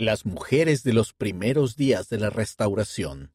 [0.00, 3.34] Las mujeres de los primeros días de la restauración.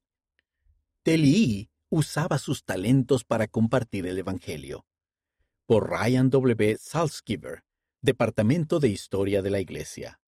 [1.01, 4.85] Telly usaba sus talentos para compartir el Evangelio.
[5.65, 6.77] Por Ryan W.
[6.79, 7.65] Salzgiver,
[7.99, 10.21] Departamento de Historia de la Iglesia.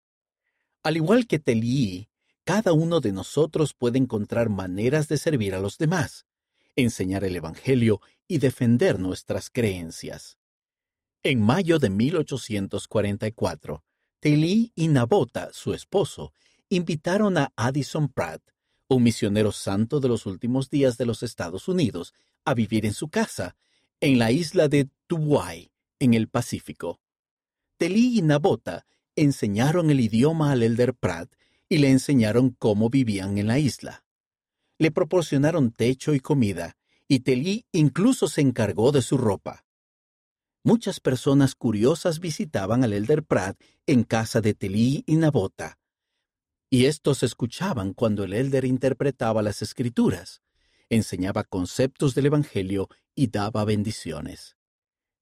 [0.82, 2.08] Al igual que Telly,
[2.42, 6.26] cada uno de nosotros puede encontrar maneras de servir a los demás,
[6.74, 10.36] enseñar el Evangelio y defender nuestras creencias.
[11.22, 13.84] En mayo de 1844,
[14.24, 16.32] Telly y Nabota, su esposo,
[16.70, 18.40] invitaron a Addison Pratt,
[18.88, 22.14] un misionero santo de los últimos días de los Estados Unidos,
[22.46, 23.54] a vivir en su casa,
[24.00, 27.02] en la isla de Tubuai, en el Pacífico.
[27.76, 31.30] Telly y Nabota enseñaron el idioma al elder Pratt
[31.68, 34.06] y le enseñaron cómo vivían en la isla.
[34.78, 39.63] Le proporcionaron techo y comida, y Telly incluso se encargó de su ropa
[40.64, 45.78] muchas personas curiosas visitaban al elder Pratt en casa de Telí y Nabota.
[46.70, 50.42] Y estos escuchaban cuando el elder interpretaba las escrituras,
[50.88, 54.56] enseñaba conceptos del Evangelio y daba bendiciones.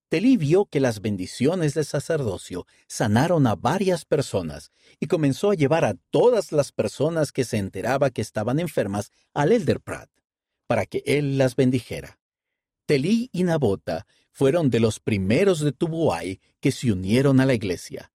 [0.09, 5.85] Telí vio que las bendiciones del sacerdocio sanaron a varias personas y comenzó a llevar
[5.85, 10.11] a todas las personas que se enteraba que estaban enfermas al elder Pratt,
[10.67, 12.19] para que él las bendijera.
[12.85, 18.13] Telí y Nabota fueron de los primeros de Tubuai que se unieron a la iglesia.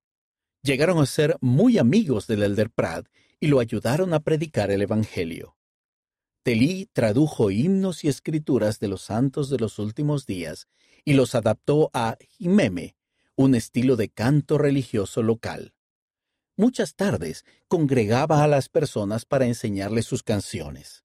[0.63, 3.07] Llegaron a ser muy amigos del elder Pratt
[3.39, 5.55] y lo ayudaron a predicar el Evangelio.
[6.43, 10.67] Telí tradujo himnos y escrituras de los santos de los últimos días
[11.05, 12.95] y los adaptó a Jimeme,
[13.35, 15.73] un estilo de canto religioso local.
[16.55, 21.03] Muchas tardes congregaba a las personas para enseñarles sus canciones.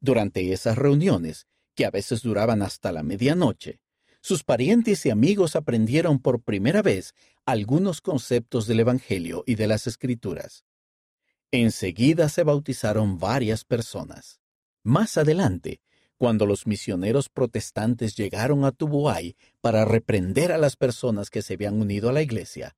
[0.00, 3.80] Durante esas reuniones, que a veces duraban hasta la medianoche,
[4.28, 7.14] sus parientes y amigos aprendieron por primera vez
[7.46, 10.66] algunos conceptos del Evangelio y de las Escrituras.
[11.50, 14.42] Enseguida se bautizaron varias personas.
[14.82, 15.80] Más adelante,
[16.18, 21.80] cuando los misioneros protestantes llegaron a Tubuay para reprender a las personas que se habían
[21.80, 22.76] unido a la iglesia,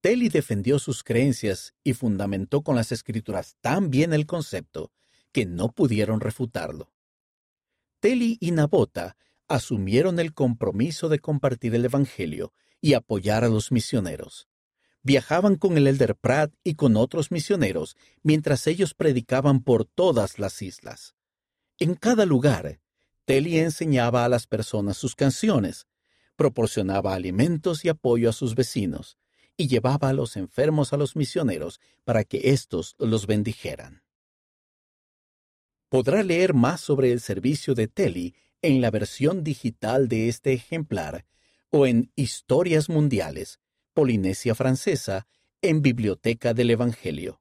[0.00, 4.90] Telly defendió sus creencias y fundamentó con las escrituras tan bien el concepto
[5.30, 6.92] que no pudieron refutarlo.
[8.00, 9.16] Telly y Nabota
[9.48, 14.46] asumieron el compromiso de compartir el Evangelio y apoyar a los misioneros.
[15.02, 20.60] Viajaban con el Elder Pratt y con otros misioneros mientras ellos predicaban por todas las
[20.60, 21.14] islas.
[21.78, 22.80] En cada lugar,
[23.24, 25.86] Telly enseñaba a las personas sus canciones,
[26.36, 29.18] proporcionaba alimentos y apoyo a sus vecinos,
[29.56, 34.02] y llevaba a los enfermos a los misioneros para que éstos los bendijeran.
[35.88, 41.26] Podrá leer más sobre el servicio de Telly en la versión digital de este ejemplar
[41.70, 43.60] o en Historias Mundiales,
[43.92, 45.26] Polinesia Francesa,
[45.62, 47.40] en Biblioteca del Evangelio.